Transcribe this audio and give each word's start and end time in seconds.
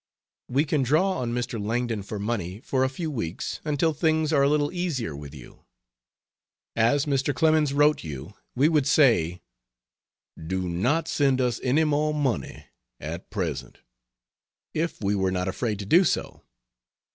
We 0.49 0.65
can 0.65 0.81
draw 0.81 1.19
on 1.19 1.31
Mr. 1.31 1.63
Langdon 1.63 2.01
for 2.01 2.17
money 2.17 2.59
for 2.61 2.83
a 2.83 2.89
few 2.89 3.11
weeks 3.11 3.59
until 3.63 3.93
things 3.93 4.33
are 4.33 4.41
a 4.41 4.49
little 4.49 4.71
easier 4.71 5.15
with 5.15 5.35
you. 5.35 5.63
As 6.75 7.05
Mr. 7.05 7.35
Clemens 7.35 7.71
wrote 7.71 8.03
you 8.03 8.33
we 8.55 8.67
would 8.67 8.87
say 8.87 9.43
"do 10.43 10.67
not 10.67 11.07
send 11.07 11.39
us 11.39 11.59
any 11.61 11.83
more 11.83 12.15
money 12.15 12.65
at 12.99 13.29
present" 13.29 13.81
if 14.73 14.99
we 15.03 15.13
were 15.13 15.29
not 15.31 15.47
afraid 15.47 15.77
to 15.77 15.85
do 15.85 16.03
so. 16.03 16.41